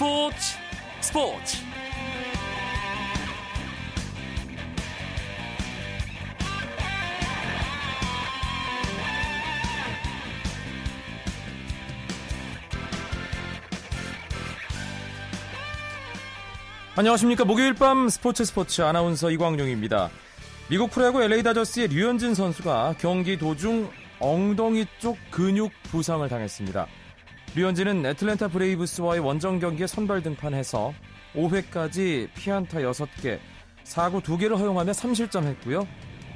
스포츠 0.00 0.56
스포츠 1.02 1.56
안녕하십니까 16.96 17.44
목요일 17.44 17.74
밤 17.74 18.08
스포츠 18.08 18.46
스포츠 18.46 18.80
아나운서 18.80 19.30
이광용입니다. 19.30 20.08
미국 20.70 20.90
프로야구 20.92 21.22
LA 21.22 21.42
다저스의 21.42 21.88
류현진 21.88 22.34
선수가 22.34 22.94
경기 22.98 23.36
도중 23.36 23.90
엉덩이 24.18 24.86
쪽 24.98 25.18
근육 25.30 25.70
부상을 25.90 26.26
당했습니다. 26.26 26.86
류현진은 27.54 28.06
애틀랜타 28.06 28.48
브레이브스와의 28.48 29.20
원정 29.20 29.58
경기에 29.58 29.86
선발 29.86 30.22
등판해서 30.22 30.94
5회까지 31.34 32.28
피안타 32.34 32.78
6개, 32.80 33.38
사구 33.82 34.20
2개를 34.20 34.56
허용하며 34.56 34.92
3실점 34.92 35.44
했고요. 35.44 35.86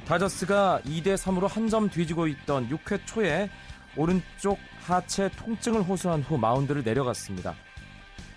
다저스가 0.05 0.81
2대 0.85 1.15
3으로 1.15 1.47
한 1.47 1.69
점 1.69 1.89
뒤지고 1.89 2.27
있던 2.27 2.69
6회 2.69 2.99
초에 3.05 3.49
오른쪽 3.97 4.59
하체 4.81 5.29
통증을 5.37 5.81
호소한 5.83 6.21
후 6.21 6.37
마운드를 6.37 6.83
내려갔습니다. 6.83 7.55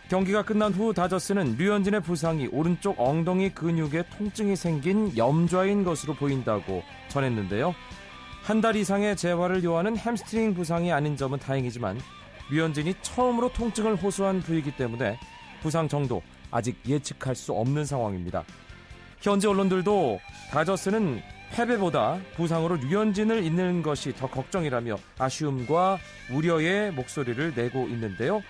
경기가 0.08 0.42
끝난 0.42 0.72
후 0.72 0.94
다저스는 0.94 1.56
류현진의 1.58 2.00
부상이 2.00 2.46
오른쪽 2.52 2.98
엉덩이 2.98 3.50
근육에 3.50 4.04
통증이 4.16 4.56
생긴 4.56 5.14
염좌인 5.16 5.84
것으로 5.84 6.14
보인다고 6.14 6.82
전했는데요. 7.08 7.74
한 8.42 8.62
달 8.62 8.76
이상의 8.76 9.14
재활을 9.16 9.62
요하는 9.62 9.94
햄스트링 9.98 10.54
부상이 10.54 10.90
아닌 10.90 11.16
점은 11.18 11.38
다행이지만 11.38 12.00
류현진이 12.50 12.94
처음으로 13.02 13.52
통증을 13.52 13.96
호소한 13.96 14.40
부위이기 14.40 14.76
때문에 14.76 15.18
부상 15.62 15.88
정도 15.88 16.22
아직 16.50 16.78
예측할 16.86 17.34
수 17.34 17.52
없는 17.52 17.84
상황입니다. 17.84 18.44
현지 19.20 19.46
언론들도 19.46 20.20
다저스는 20.50 21.20
패배보다 21.50 22.18
부상으로 22.36 22.76
류현진을 22.76 23.42
잃는 23.44 23.82
것이 23.82 24.14
더 24.14 24.28
걱정이라며 24.28 24.96
아쉬움과 25.18 25.98
우려의 26.32 26.92
목소리를 26.92 27.52
내고 27.54 27.88
있는데요. 27.88 28.42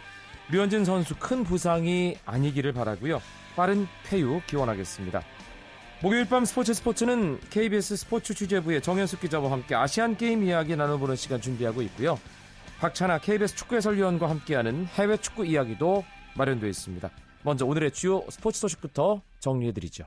류현진 0.50 0.84
선수 0.84 1.14
큰 1.18 1.44
부상이 1.44 2.16
아니기를 2.24 2.72
바라고요. 2.72 3.20
빠른 3.55 3.86
쾌유 4.05 4.40
기원하겠습니다. 4.46 5.22
목요일 6.00 6.28
밤 6.28 6.44
스포츠 6.44 6.72
스포츠는 6.74 7.40
KBS 7.50 7.96
스포츠 7.96 8.33
취재부의 8.33 8.80
정현숙 8.83 9.20
기자와 9.20 9.50
함께 9.50 9.74
아시안 9.74 10.16
게임 10.16 10.44
이야기 10.44 10.77
나눠보는 10.77 11.16
시간 11.16 11.40
준비하고 11.40 11.83
있고요. 11.83 12.18
박찬아 12.80 13.18
KBS 13.18 13.56
축구 13.56 13.74
해설위원과 13.74 14.30
함께하는 14.30 14.86
해외 14.86 15.16
축구 15.16 15.44
이야기도 15.44 16.04
마련되어 16.36 16.68
있습니다. 16.68 17.10
먼저 17.42 17.66
오늘의 17.66 17.90
주요 17.90 18.22
스포츠 18.30 18.60
소식부터 18.60 19.20
정리해드리죠. 19.40 20.04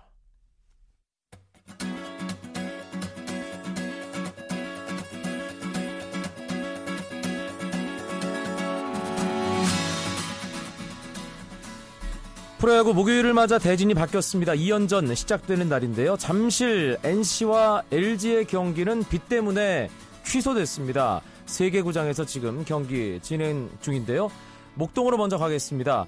프로야구 12.57 12.93
목요일을 12.93 13.33
맞아 13.33 13.57
대진이 13.57 13.95
바뀌었습니다. 13.95 14.53
2연전 14.53 15.13
시작되는 15.15 15.67
날인데요. 15.67 16.15
잠실 16.15 16.97
NC와 17.03 17.83
LG의 17.91 18.45
경기는 18.45 19.03
비 19.05 19.17
때문에 19.17 19.89
취소됐습니다. 20.23 21.21
세개 21.51 21.81
구장에서 21.81 22.25
지금 22.25 22.63
경기 22.63 23.19
진행 23.21 23.69
중인데요. 23.81 24.31
목동으로 24.75 25.17
먼저 25.17 25.37
가겠습니다. 25.37 26.05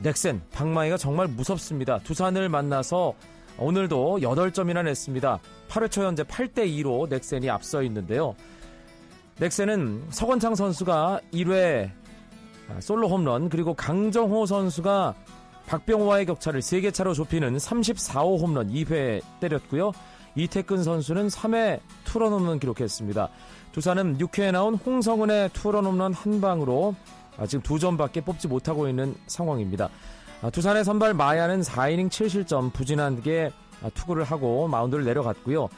넥센 0.00 0.40
박마이가 0.52 0.96
정말 0.96 1.26
무섭습니다. 1.26 1.98
두산을 1.98 2.48
만나서 2.48 3.14
오늘도 3.58 4.20
8점이나 4.20 4.84
냈습니다. 4.84 5.40
8회 5.68 5.90
초 5.90 6.04
현재 6.04 6.22
8대 6.22 6.68
2로 6.68 7.08
넥센이 7.08 7.50
앞서 7.50 7.82
있는데요. 7.82 8.36
넥센은 9.40 10.04
서건창 10.10 10.54
선수가 10.54 11.20
1회 11.34 11.90
솔로 12.78 13.08
홈런 13.08 13.48
그리고 13.48 13.74
강정호 13.74 14.46
선수가 14.46 15.14
박병호와의 15.66 16.26
격차를 16.26 16.60
3개 16.60 16.94
차로 16.94 17.12
좁히는 17.12 17.56
34호 17.56 18.40
홈런 18.40 18.68
2회 18.70 19.20
때렸고요. 19.40 19.90
이태근 20.36 20.84
선수는 20.84 21.26
3회 21.28 21.80
투런 22.04 22.32
홈런 22.32 22.60
기록했습니다. 22.60 23.30
두산은 23.76 24.16
6회에 24.16 24.52
나온 24.52 24.74
홍성은의 24.76 25.50
투런 25.52 25.84
홈런 25.84 26.14
한 26.14 26.40
방으로 26.40 26.94
아, 27.36 27.46
지금 27.46 27.62
두 27.62 27.78
점밖에 27.78 28.22
뽑지 28.22 28.48
못하고 28.48 28.88
있는 28.88 29.14
상황입니다. 29.26 29.90
아, 30.40 30.48
두산의 30.48 30.82
선발 30.82 31.12
마야는 31.12 31.60
4이닝 31.60 32.08
7실점 32.08 32.72
부진하게 32.72 33.50
아, 33.82 33.90
투구를 33.90 34.24
하고 34.24 34.66
마운드를 34.66 35.04
내려갔고요. 35.04 35.68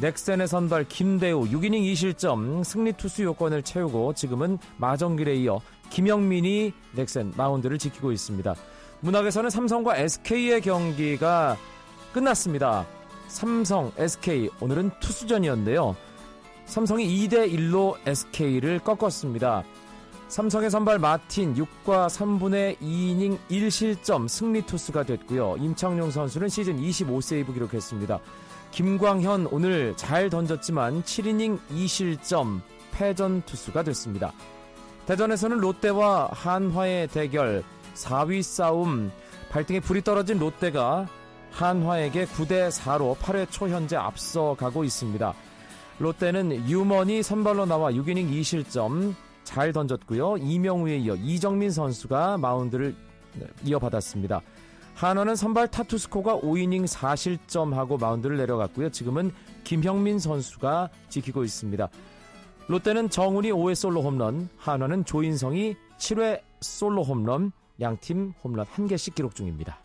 넥센의 0.00 0.48
선발 0.48 0.88
김대우 0.88 1.42
6이닝 1.42 1.92
2실점 1.92 2.64
승리 2.64 2.94
투수 2.94 3.22
요건을 3.22 3.62
채우고 3.62 4.14
지금은 4.14 4.56
마정길에 4.78 5.34
이어 5.34 5.60
김영민이 5.90 6.72
넥센 6.94 7.34
마운드를 7.36 7.76
지키고 7.76 8.12
있습니다. 8.12 8.54
문학에서는 9.00 9.50
삼성과 9.50 9.98
SK의 9.98 10.62
경기가 10.62 11.58
끝났습니다. 12.14 12.86
삼성, 13.28 13.92
SK 13.98 14.48
오늘은 14.60 14.92
투수전이었는데요. 15.00 15.94
삼성이 16.66 17.06
2대 17.28 17.52
1로 17.52 17.96
SK를 18.06 18.78
꺾었습니다. 18.80 19.64
삼성의 20.28 20.70
선발 20.70 20.98
마틴 20.98 21.54
6과 21.54 22.06
3분의 22.06 22.78
2이닝 22.78 23.38
1실점 23.50 24.28
승리 24.28 24.62
투수가 24.62 25.02
됐고요. 25.02 25.56
임창용 25.58 26.10
선수는 26.10 26.48
시즌 26.48 26.80
25세이브 26.80 27.52
기록했습니다. 27.52 28.18
김광현 28.70 29.48
오늘 29.50 29.94
잘 29.96 30.30
던졌지만 30.30 31.02
7이닝 31.02 31.58
2실점 31.70 32.62
패전 32.92 33.42
투수가 33.42 33.82
됐습니다. 33.82 34.32
대전에서는 35.04 35.58
롯데와 35.58 36.30
한화의 36.32 37.08
대결 37.08 37.62
4위 37.94 38.42
싸움 38.42 39.12
발등에 39.50 39.80
불이 39.80 40.02
떨어진 40.02 40.38
롯데가 40.38 41.06
한화에게 41.50 42.24
9대 42.24 42.70
4로 42.70 43.14
8회 43.18 43.50
초 43.50 43.68
현재 43.68 43.96
앞서가고 43.96 44.84
있습니다. 44.84 45.34
롯데는 45.98 46.68
유먼이 46.68 47.22
선발로 47.22 47.66
나와 47.66 47.90
6이닝 47.92 48.30
2실점 48.30 49.14
잘 49.44 49.72
던졌고요. 49.72 50.38
이명우에 50.38 50.98
이어 50.98 51.14
이정민 51.16 51.70
선수가 51.70 52.38
마운드를 52.38 52.94
이어받았습니다. 53.64 54.40
한화는 54.94 55.36
선발 55.36 55.68
타투스코가 55.68 56.40
5이닝 56.40 56.86
4실점하고 56.86 58.00
마운드를 58.00 58.36
내려갔고요. 58.36 58.90
지금은 58.90 59.32
김형민 59.64 60.18
선수가 60.18 60.90
지키고 61.08 61.44
있습니다. 61.44 61.88
롯데는 62.68 63.10
정훈이 63.10 63.50
5회 63.50 63.74
솔로 63.74 64.02
홈런, 64.02 64.48
한화는 64.58 65.04
조인성이 65.04 65.76
7회 65.98 66.40
솔로 66.60 67.02
홈런, 67.02 67.52
양팀 67.80 68.34
홈런 68.44 68.66
1개씩 68.66 69.14
기록 69.14 69.34
중입니다. 69.34 69.78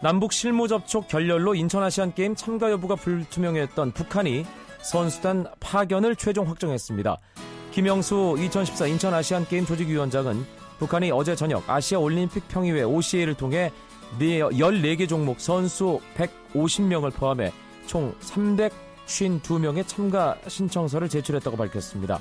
남북 0.00 0.32
실무 0.32 0.68
접촉 0.68 1.08
결렬로 1.08 1.56
인천 1.56 1.82
아시안 1.82 2.14
게임 2.14 2.36
참가 2.36 2.70
여부가 2.70 2.94
불투명했던 2.94 3.92
북한이 3.92 4.46
선수단 4.80 5.46
파견을 5.58 6.14
최종 6.14 6.48
확정했습니다. 6.48 7.16
김영수 7.72 8.36
2014 8.38 8.86
인천 8.86 9.12
아시안 9.12 9.44
게임 9.46 9.66
조직위원장은 9.66 10.46
북한이 10.78 11.10
어제 11.10 11.34
저녁 11.34 11.68
아시아 11.68 11.98
올림픽 11.98 12.46
평의회 12.46 12.84
OCA를 12.84 13.34
통해 13.34 13.72
14개 14.20 15.08
종목 15.08 15.40
선수 15.40 16.00
150명을 16.16 17.12
포함해 17.12 17.52
총 17.86 18.14
352명의 18.20 19.86
참가 19.86 20.36
신청서를 20.46 21.08
제출했다고 21.08 21.56
밝혔습니다. 21.56 22.20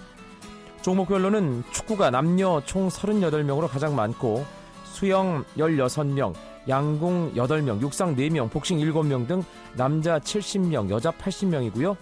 종목별로는 0.81 1.63
축구가 1.71 2.09
남녀 2.09 2.59
총 2.65 2.87
38명으로 2.87 3.67
가장 3.67 3.95
많고 3.95 4.43
수영 4.85 5.45
16명, 5.57 6.33
양궁 6.67 7.33
8명, 7.35 7.81
육상 7.81 8.15
4명, 8.15 8.49
복싱 8.49 8.79
7명 8.79 9.27
등 9.27 9.43
남자 9.75 10.19
70명, 10.19 10.89
여자 10.89 11.11
80명이고요. 11.11 11.95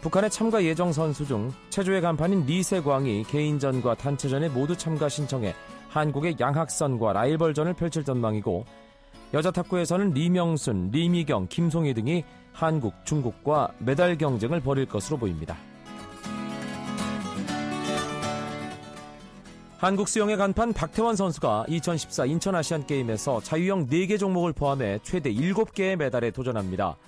북한의 0.00 0.30
참가 0.30 0.62
예정 0.64 0.92
선수 0.92 1.26
중 1.26 1.52
체조의 1.68 2.00
간판인 2.00 2.46
리세광이 2.46 3.24
개인전과 3.24 3.96
단체전에 3.96 4.48
모두 4.48 4.76
참가 4.76 5.08
신청해 5.08 5.54
한국의 5.90 6.36
양학선과 6.40 7.12
라이벌전을 7.12 7.74
펼칠 7.74 8.04
전망이고 8.04 8.64
여자 9.34 9.50
탁구에서는 9.50 10.10
리명순, 10.10 10.90
리미경, 10.90 11.48
김송희 11.48 11.94
등이 11.94 12.24
한국, 12.52 12.94
중국과 13.04 13.72
메달 13.78 14.16
경쟁을 14.16 14.60
벌일 14.60 14.86
것으로 14.86 15.18
보입니다. 15.18 15.56
한국 19.80 20.08
수영의 20.08 20.36
간판 20.36 20.74
박태환 20.74 21.16
선수가 21.16 21.64
2014 21.66 22.26
인천 22.26 22.54
아시안 22.54 22.86
게임에서 22.86 23.40
자유형 23.40 23.86
4개 23.86 24.18
종목을 24.18 24.52
포함해 24.52 24.98
최대 25.02 25.32
7개의 25.32 25.96
메달에 25.96 26.32
도전합니다. 26.32 26.98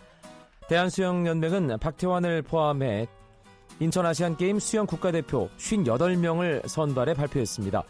대한수영연맹은 0.71 1.77
박태환을 1.79 2.41
포함해 2.41 3.09
인천 3.79 4.07
아시안 4.07 4.39
게임 4.39 4.59
수영 4.59 4.87
국가대표 4.87 5.51
58명을 5.59 6.67
선발해 6.67 7.13
발표했습니다. 7.13 7.83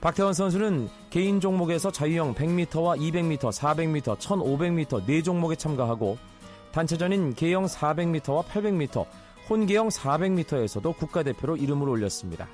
박태원 0.00 0.34
선수는 0.34 0.88
개인 1.10 1.40
종목에서 1.40 1.90
자유형 1.90 2.36
100m와 2.36 2.96
200m, 2.96 3.40
400m, 3.40 4.18
1500m 4.18 5.04
4종목에 5.04 5.58
참가하고 5.58 6.16
단체전인 6.70 7.34
개형 7.34 7.66
400m와 7.66 8.44
800m, 8.44 9.04
혼개형 9.50 9.88
400m에서도 9.88 10.96
국가대표로 10.96 11.56
이름을 11.56 11.88
올렸습니다. 11.88 12.46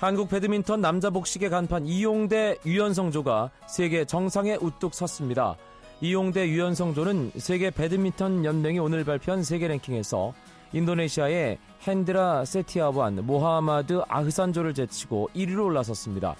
한국 0.00 0.30
배드민턴 0.30 0.80
남자 0.80 1.10
복식의 1.10 1.50
간판 1.50 1.84
이용대 1.84 2.56
유연성조가 2.64 3.50
세계 3.66 4.06
정상에 4.06 4.56
우뚝 4.58 4.94
섰습니다. 4.94 5.56
이용대 6.00 6.48
유연성조는 6.48 7.32
세계 7.36 7.70
배드민턴 7.70 8.42
연맹이 8.46 8.78
오늘 8.78 9.04
발표한 9.04 9.42
세계 9.42 9.68
랭킹에서 9.68 10.32
인도네시아의 10.72 11.58
핸드라 11.82 12.46
세티아완 12.46 13.26
모하마드 13.26 14.00
아흐산조를 14.08 14.72
제치고 14.72 15.28
1위로 15.36 15.66
올라섰습니다. 15.66 16.34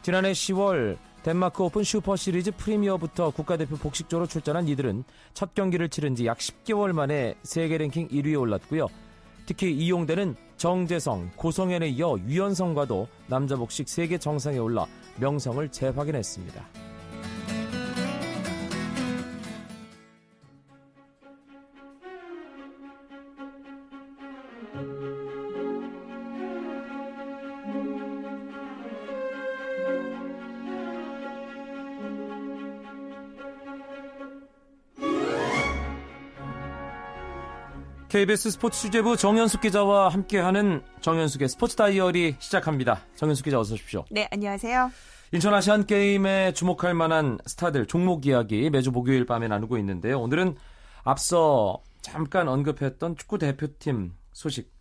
지난해 0.00 0.32
10월 0.32 0.96
덴마크 1.22 1.64
오픈 1.64 1.84
슈퍼 1.84 2.16
시리즈 2.16 2.50
프리미어부터 2.52 3.28
국가대표 3.30 3.76
복식조로 3.76 4.26
출전한 4.26 4.68
이들은 4.68 5.04
첫 5.34 5.54
경기를 5.54 5.90
치른 5.90 6.14
지 6.14 6.24
약 6.24 6.38
10개월 6.38 6.92
만에 6.92 7.34
세계 7.42 7.76
랭킹 7.76 8.08
1위에 8.08 8.40
올랐고요. 8.40 8.86
특히 9.44 9.70
이용대는 9.74 10.34
정재성, 10.56 11.32
고성현에 11.36 11.88
이어 11.88 12.16
유연성과도 12.26 13.08
남자 13.26 13.56
복식 13.56 13.88
세계 13.88 14.18
정상에 14.18 14.58
올라 14.58 14.86
명성을 15.20 15.68
재확인했습니다. 15.68 16.85
KBS 38.16 38.52
스포츠 38.52 38.80
취재부 38.80 39.14
정현숙 39.18 39.60
기자와 39.60 40.08
함께하는 40.08 40.82
정현숙의 41.02 41.50
스포츠 41.50 41.76
다이어리 41.76 42.36
시작합니다. 42.38 43.02
정현숙 43.14 43.44
기자 43.44 43.60
어서 43.60 43.74
오십시오. 43.74 44.06
네, 44.10 44.26
안녕하세요. 44.32 44.90
인천 45.32 45.52
아시안 45.52 45.84
게임에 45.84 46.54
주목할 46.54 46.94
만한 46.94 47.36
스타들 47.44 47.84
종목 47.84 48.24
이야기 48.24 48.70
매주 48.70 48.90
목요일 48.90 49.26
밤에 49.26 49.48
나누고 49.48 49.76
있는데요. 49.76 50.18
오늘은 50.18 50.56
앞서 51.04 51.82
잠깐 52.00 52.48
언급했던 52.48 53.16
축구 53.16 53.36
대표팀 53.36 54.14
소식 54.32 54.72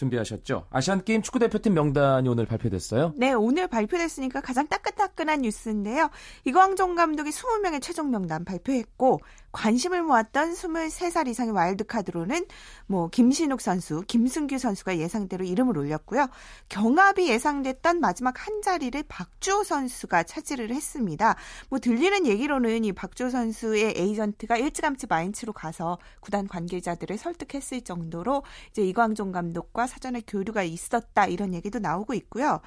준비하셨죠? 0.00 0.66
아시안 0.70 1.04
게임 1.04 1.20
축구 1.20 1.38
대표팀 1.38 1.74
명단이 1.74 2.28
오늘 2.28 2.46
발표됐어요? 2.46 3.12
네, 3.16 3.32
오늘 3.32 3.68
발표됐으니까 3.68 4.40
가장 4.40 4.66
따끈따끈한 4.66 5.42
뉴스인데요. 5.42 6.10
이광종 6.44 6.94
감독이 6.94 7.30
20명의 7.30 7.82
최종 7.82 8.10
명단 8.10 8.44
발표했고 8.44 9.20
관심을 9.52 10.02
모았던 10.02 10.54
23살 10.54 11.28
이상의 11.28 11.52
와일드카드로는 11.52 12.46
뭐 12.86 13.08
김신욱 13.08 13.60
선수, 13.60 14.02
김승규 14.06 14.58
선수가 14.58 14.98
예상대로 14.98 15.44
이름을 15.44 15.76
올렸고요. 15.76 16.28
경합이 16.68 17.28
예상됐던 17.28 18.00
마지막 18.00 18.46
한 18.46 18.62
자리를 18.62 19.02
박주호 19.08 19.64
선수가 19.64 20.22
차지를 20.22 20.70
했습니다. 20.70 21.36
뭐 21.68 21.78
들리는 21.78 22.26
얘기로는 22.26 22.84
이 22.84 22.92
박주호 22.92 23.30
선수의 23.30 23.94
에이전트가 23.96 24.56
일찌감치 24.56 25.06
마인츠로 25.08 25.52
가서 25.52 25.98
구단 26.20 26.46
관계자들을 26.46 27.18
설득했을 27.18 27.82
정도로 27.82 28.44
이제 28.70 28.82
이광종 28.82 29.32
감독과 29.32 29.86
사전에 29.90 30.22
교류가 30.26 30.62
있었다 30.62 31.26
이런 31.26 31.52
얘기도 31.52 31.78
나오고 31.80 32.14
있고요. 32.14 32.60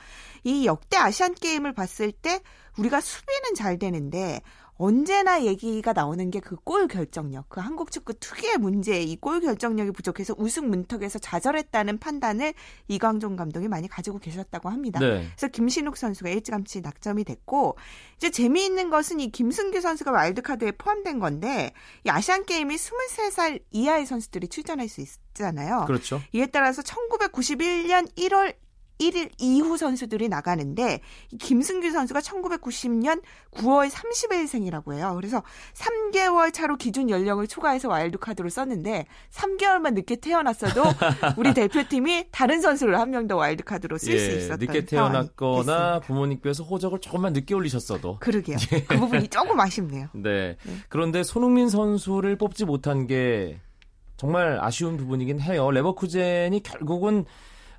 이 0.43 0.65
역대 0.65 0.97
아시안 0.97 1.33
게임을 1.33 1.73
봤을 1.73 2.11
때 2.11 2.41
우리가 2.77 3.01
수비는 3.01 3.55
잘 3.55 3.79
되는데 3.79 4.41
언제나 4.77 5.43
얘기가 5.43 5.93
나오는 5.93 6.29
게 6.31 6.39
그 6.39 6.57
골 6.63 6.87
결정력, 6.87 7.49
그 7.49 7.59
한국 7.61 7.91
축구 7.91 8.13
특유의 8.13 8.57
문제, 8.57 9.01
이 9.01 9.15
골 9.17 9.39
결정력이 9.41 9.91
부족해서 9.91 10.33
우승 10.37 10.69
문턱에서 10.69 11.19
좌절했다는 11.19 11.99
판단을 11.99 12.53
이광종 12.87 13.35
감독이 13.35 13.67
많이 13.67 13.87
가지고 13.87 14.19
계셨다고 14.19 14.69
합니다. 14.69 14.99
네. 14.99 15.27
그래서 15.35 15.47
김신욱 15.49 15.97
선수가 15.97 16.29
일찌감치 16.29 16.81
낙점이 16.81 17.23
됐고 17.23 17.77
이제 18.17 18.29
재미있는 18.29 18.89
것은 18.89 19.19
이 19.19 19.31
김승규 19.31 19.79
선수가 19.81 20.11
와일드카드에 20.11 20.71
포함된 20.73 21.19
건데 21.19 21.73
이 22.05 22.09
아시안 22.09 22.45
게임이 22.45 22.75
23살 22.75 23.61
이하의 23.71 24.05
선수들이 24.05 24.47
출전할 24.47 24.87
수 24.89 25.01
있 25.01 25.07
잖아요. 25.33 25.85
그렇죠. 25.87 26.21
이에 26.31 26.45
따라서 26.45 26.83
1991년 26.83 28.07
1월 28.15 28.55
1일 28.99 29.31
이후 29.39 29.77
선수들이 29.77 30.29
나가는데 30.29 31.01
김승규 31.39 31.91
선수가 31.91 32.19
1990년 32.19 33.21
9월 33.55 33.89
30일생이라고 33.89 34.93
해요. 34.93 35.13
그래서 35.15 35.41
3개월 35.73 36.53
차로 36.53 36.77
기준 36.77 37.09
연령을 37.09 37.47
초과해서 37.47 37.89
와일드 37.89 38.19
카드로 38.19 38.49
썼는데 38.49 39.05
3개월만 39.31 39.93
늦게 39.93 40.17
태어났어도 40.17 40.83
우리 41.37 41.53
대표팀이 41.53 42.25
다른 42.31 42.61
선수를 42.61 42.99
한 42.99 43.09
명 43.09 43.27
더 43.27 43.35
와일드 43.37 43.63
카드로 43.63 43.97
쓸수 43.97 44.31
예, 44.31 44.37
있었던 44.37 44.57
늦게 44.59 44.85
태어났거나 44.85 45.99
부모님께서 46.01 46.63
호적을 46.63 46.99
조금만 46.99 47.31
늦게 47.33 47.53
올리셨어도 47.53 48.17
그러게요. 48.19 48.57
예. 48.73 48.83
그 48.83 48.97
부분이 48.97 49.27
조금 49.29 49.59
아쉽네요. 49.59 50.07
네. 50.13 50.57
네. 50.63 50.73
그런데 50.89 51.23
손흥민 51.23 51.69
선수를 51.69 52.37
뽑지 52.37 52.65
못한 52.65 53.07
게 53.07 53.59
정말 54.17 54.57
아쉬운 54.61 54.97
부분이긴 54.97 55.39
해요. 55.41 55.69
레버쿠젠이 55.71 56.61
결국은 56.63 57.25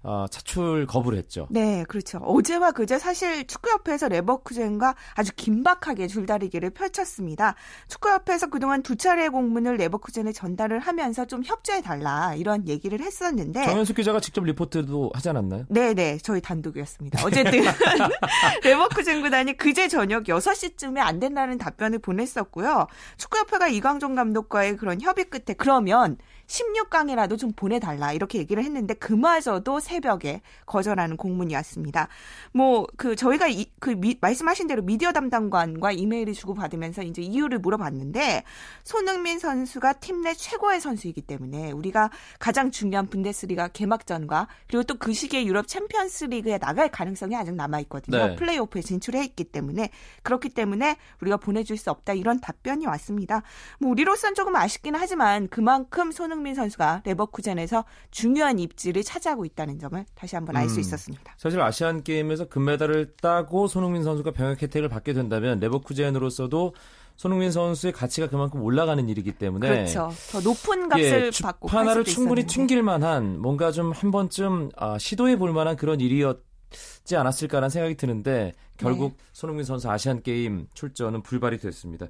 어, 0.05 0.27
차출 0.31 0.87
거부를 0.87 1.19
했죠. 1.19 1.47
네, 1.51 1.85
그렇죠. 1.89 2.19
어제와 2.19 2.73
그제 2.73 2.99
사실 2.99 3.47
축구협회에서 3.47 4.09
레버쿠젠과 4.09 4.95
아주 5.15 5.33
긴박하게 5.35 6.09
줄다리기를 6.09 6.71
펼쳤습니다. 6.71 7.55
축구협회에서 7.89 8.49
그동안 8.49 8.83
두 8.83 8.97
차례 8.97 9.29
공문을 9.31 9.77
레버쿠젠에 9.79 10.33
전달을 10.33 10.79
하면서 10.79 11.25
좀 11.25 11.43
협조해 11.43 11.81
달라 11.81 12.35
이런 12.35 12.69
얘기를 12.69 13.01
했었는데 13.01 13.65
정현숙 13.65 13.97
기자가 13.97 14.21
직접 14.21 14.45
리포트도 14.45 15.11
하지 15.15 15.31
않았나요? 15.31 15.65
네, 15.71 15.95
네, 15.95 16.19
저희 16.19 16.43
단독이었습니다. 16.43 17.25
어쨌든 17.25 17.63
레버쿠젠 18.63 19.23
구단이 19.23 19.57
그제 19.57 19.89
저녁 19.89 20.25
6시쯤에 20.25 20.99
안 20.99 21.19
된다는 21.19 21.57
답변을 21.57 22.01
보냈었고요. 22.01 22.89
축구협회가 23.17 23.69
이광종 23.69 24.15
감독과의 24.15 24.77
그런 24.77 25.01
협의 25.01 25.25
끝에 25.25 25.55
그러면 25.57 26.19
16강이라도 26.47 27.39
좀 27.39 27.53
보내달라 27.53 28.13
이렇게 28.13 28.39
얘기를 28.39 28.63
했는데 28.65 28.95
그마저도 28.95 29.81
새벽에 29.81 30.41
거절하는 30.67 31.17
공문이 31.17 31.55
왔습니다. 31.55 32.09
뭐 32.53 32.87
그 32.97 33.17
저희가 33.17 33.49
이, 33.49 33.67
그 33.81 33.91
미, 33.91 34.17
말씀하신 34.21 34.67
대로 34.67 34.83
미디어 34.83 35.13
담당관과 35.13 35.93
이메일을 35.93 36.33
주고 36.35 36.55
받으면서 36.55 37.03
이제 37.03 37.23
이유를 37.23 37.59
물어봤는데 37.59 38.45
손흥민 38.85 39.39
선수가 39.39 39.95
팀 39.95 40.25
내 40.25 40.33
최고의 40.33 40.81
선수이기 40.81 41.23
때문에 41.23 41.71
우리가 41.73 42.09
가장 42.39 42.71
중요한 42.71 43.07
분데스리가 43.09 43.69
개막전과 43.69 44.49
그리고 44.69 44.83
또 44.85 44.95
그 44.99 45.13
시기에 45.13 45.45
유럽 45.45 45.67
챔피언스리그에 45.69 46.57
나갈 46.59 46.89
가능성이 46.91 47.37
아직 47.37 47.53
남아 47.55 47.81
있거든요. 47.81 48.29
네. 48.29 48.37
플레이오프에 48.37 48.81
진출해 48.81 49.23
있기 49.25 49.45
때문에 49.45 49.91
그렇기 50.23 50.49
때문에 50.51 50.97
우리가 51.21 51.37
보내줄 51.37 51.77
수 51.77 51.91
없다 51.91 52.15
이런 52.15 52.41
답변이 52.41 52.87
왔습니다. 52.87 53.43
뭐 53.81 53.91
우리로선 53.91 54.35
조금 54.35 54.57
아쉽긴 54.57 54.95
하지만 54.95 55.49
그만큼 55.49 56.11
손흥민 56.11 56.34
손흥민 56.35 56.55
선수가 56.55 57.03
레버쿠젠에서 57.05 57.85
중요한 58.11 58.59
입지를 58.59 59.05
차지하고 59.05 59.45
있다는 59.45 59.79
점을 59.79 60.05
다시 60.17 60.35
한번 60.35 60.57
알수 60.57 60.77
음, 60.77 60.81
있었습니다. 60.81 61.35
사실 61.39 61.61
아시안 61.61 62.03
게임에서 62.03 62.47
금메달을 62.49 63.15
따고 63.23 63.69
손흥민 63.69 64.03
선수가 64.03 64.33
병역 64.33 64.61
혜택을 64.61 64.89
받게 64.89 65.13
된다면 65.13 65.61
레버쿠젠으로서도 65.61 66.75
손흥민 67.17 67.53
선수의 67.53 67.93
가치가 67.93 68.29
그만큼 68.29 68.63
올라가는 68.63 69.09
일이기 69.09 69.33
때문에 69.33 69.69
그렇죠. 69.69 70.11
더 70.33 70.41
높은 70.41 70.89
값을 70.89 71.31
예, 71.33 71.43
받고 71.43 71.69
하나를 71.69 72.05
충분히. 72.05 72.45
튕길 72.45 72.83
만한 72.83 73.41
뭔가 73.41 73.71
좀 73.71 73.93
한 73.93 74.11
번쯤 74.11 74.71
아, 74.77 74.99
시도해 74.99 75.37
볼 75.37 75.53
만한 75.53 75.77
그런 75.77 76.01
일이었 76.01 76.43
지 77.05 77.15
않았을까라는 77.15 77.69
생각이 77.69 77.95
드는데 77.97 78.53
결국 78.77 79.17
네. 79.17 79.25
손흥민 79.33 79.65
선수 79.65 79.89
아시안 79.89 80.23
게임 80.23 80.67
출전은 80.75 81.23
불발이 81.23 81.59
됐습니다. 81.59 82.07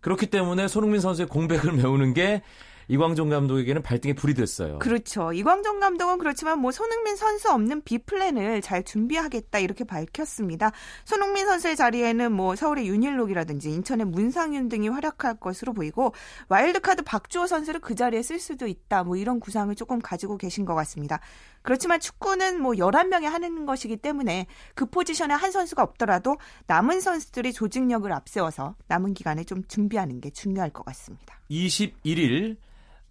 그렇기 0.00 0.26
때문에 0.26 0.68
손흥민 0.68 1.00
선수의 1.00 1.28
공백을 1.28 1.72
메우는 1.80 2.12
게 2.12 2.42
이광종 2.88 3.30
감독에게는 3.30 3.82
발등에 3.82 4.14
불이 4.14 4.34
됐어요. 4.34 4.78
그렇죠. 4.78 5.32
이광종 5.32 5.80
감독은 5.80 6.18
그렇지만 6.18 6.58
뭐 6.58 6.70
손흥민 6.70 7.16
선수 7.16 7.50
없는 7.50 7.82
B 7.82 7.98
플랜을 7.98 8.60
잘 8.60 8.82
준비하겠다 8.82 9.58
이렇게 9.58 9.84
밝혔습니다. 9.84 10.72
손흥민 11.04 11.46
선수의 11.46 11.76
자리에는 11.76 12.32
뭐 12.32 12.56
서울의 12.56 12.86
윤일록이라든지 12.88 13.70
인천의 13.70 14.06
문상윤 14.06 14.68
등이 14.68 14.88
활약할 14.88 15.40
것으로 15.40 15.72
보이고 15.72 16.12
와일드카드 16.48 17.02
박주호 17.02 17.46
선수를 17.46 17.80
그 17.80 17.94
자리에 17.94 18.22
쓸 18.22 18.38
수도 18.38 18.66
있다. 18.66 19.04
뭐 19.04 19.16
이런 19.16 19.40
구상을 19.40 19.74
조금 19.74 20.00
가지고 20.00 20.36
계신 20.36 20.64
것 20.64 20.74
같습니다. 20.74 21.20
그렇지만 21.64 21.98
축구는 21.98 22.60
뭐 22.60 22.74
11명이 22.74 23.24
하는 23.24 23.64
것이기 23.66 23.96
때문에 23.96 24.46
그 24.74 24.86
포지션에 24.86 25.30
한 25.30 25.50
선수가 25.50 25.82
없더라도 25.82 26.36
남은 26.66 27.00
선수들이 27.00 27.52
조직력을 27.54 28.12
앞세워서 28.12 28.76
남은 28.86 29.14
기간에 29.14 29.44
좀 29.44 29.64
준비하는 29.66 30.20
게 30.20 30.30
중요할 30.30 30.70
것 30.70 30.84
같습니다. 30.84 31.40
21일 31.50 32.58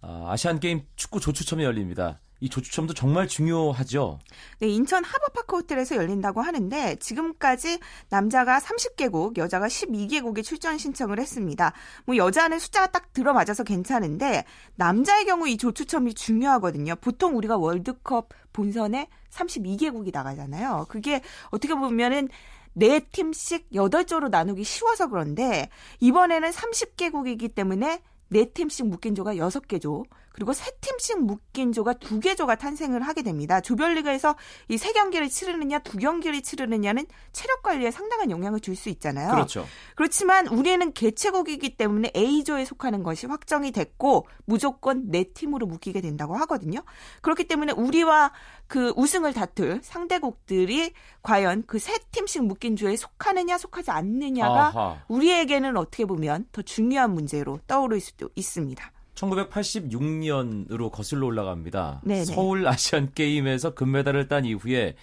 아, 0.00 0.26
아시안 0.28 0.60
게임 0.60 0.82
축구 0.96 1.18
조추첨이 1.18 1.64
열립니다. 1.64 2.20
이 2.40 2.48
조추첨도 2.50 2.92
정말 2.92 3.26
중요하죠. 3.26 4.18
네, 4.58 4.68
인천 4.68 5.02
하버파크 5.02 5.56
호텔에서 5.56 5.96
열린다고 5.96 6.42
하는데 6.42 6.96
지금까지 6.96 7.78
남자가 8.10 8.58
30개국, 8.58 9.38
여자가 9.38 9.66
12개국에 9.66 10.44
출전 10.44 10.76
신청을 10.76 11.18
했습니다. 11.18 11.72
뭐 12.04 12.16
여자는 12.16 12.58
숫자가 12.58 12.88
딱 12.88 13.14
들어맞아서 13.14 13.64
괜찮은데 13.64 14.44
남자의 14.74 15.24
경우 15.24 15.48
이 15.48 15.56
조추첨이 15.56 16.12
중요하거든요. 16.12 16.96
보통 16.96 17.36
우리가 17.38 17.56
월드컵 17.56 18.28
본선에 18.54 19.08
32개국이 19.28 20.10
나가잖아요. 20.14 20.86
그게 20.88 21.20
어떻게 21.50 21.74
보면은 21.74 22.30
네 22.72 23.00
팀씩 23.00 23.70
8조로 23.70 24.30
나누기 24.30 24.64
쉬워서 24.64 25.08
그런데 25.08 25.68
이번에는 26.00 26.50
30개국이기 26.50 27.54
때문에 27.54 28.00
네 28.28 28.44
팀씩 28.46 28.86
묶인 28.86 29.14
조가 29.14 29.34
6개 29.34 29.82
조, 29.82 30.04
그리고 30.34 30.52
세 30.52 30.70
팀씩 30.80 31.20
묶인 31.22 31.72
조가 31.72 31.94
두 31.94 32.20
개 32.20 32.34
조가 32.34 32.56
탄생을 32.56 33.02
하게 33.02 33.22
됩니다. 33.22 33.60
조별리그에서 33.60 34.34
이 34.68 34.76
세 34.78 34.92
경기를 34.92 35.28
치르느냐 35.28 35.78
두 35.80 35.96
경기를 35.98 36.42
치르느냐는 36.42 37.06
체력 37.32 37.62
관리에 37.62 37.90
상당한 37.90 38.30
영향을 38.30 38.60
줄 38.60 38.74
수 38.76 38.88
있잖아요. 38.88 39.30
그렇죠. 39.30 39.64
그렇지만 39.94 40.48
우리는 40.48 40.92
개최국이기 40.92 41.76
때문에 41.76 42.10
A조에 42.16 42.64
속하는 42.64 43.02
것이 43.04 43.26
확정이 43.26 43.70
됐고 43.70 44.26
무조건 44.46 45.10
네 45.10 45.24
팀으로 45.24 45.66
묶이게 45.66 46.00
된다고 46.00 46.34
하거든요. 46.38 46.82
그렇기 47.22 47.44
때문에 47.46 47.72
우리와 47.72 48.32
그 48.66 48.92
우승을 48.96 49.32
다툴 49.32 49.80
상대국들이 49.82 50.92
과연 51.22 51.64
그 51.66 51.78
세 51.78 51.98
팀씩 52.12 52.44
묶인 52.44 52.76
조에 52.76 52.96
속하느냐 52.96 53.58
속하지 53.58 53.90
않느냐가 53.90 54.66
아하. 54.68 54.96
우리에게는 55.08 55.76
어떻게 55.76 56.04
보면 56.06 56.46
더 56.50 56.62
중요한 56.62 57.12
문제로 57.12 57.60
떠오를 57.66 58.00
수도 58.00 58.30
있습니다. 58.34 58.90
1986년으로 59.14 60.90
거슬러 60.90 61.26
올라갑니다. 61.26 62.02
네네. 62.04 62.24
서울 62.24 62.66
아시안 62.66 63.12
게임에서 63.12 63.74
금메달을 63.74 64.28
딴 64.28 64.44
이후에 64.44 64.94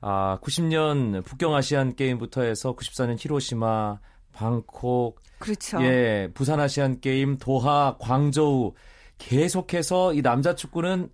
아, 0.00 0.38
90년 0.42 1.24
북경 1.24 1.54
아시안 1.54 1.94
게임부터 1.94 2.42
해서 2.42 2.74
94년 2.74 3.16
히로시마, 3.18 3.98
방콕, 4.32 5.20
그렇죠. 5.38 5.82
예, 5.82 6.28
부산 6.34 6.60
아시안 6.60 7.00
게임, 7.00 7.38
도하, 7.38 7.96
광저우 8.00 8.74
계속해서 9.18 10.14
이 10.14 10.22
남자 10.22 10.54
축구는 10.54 11.08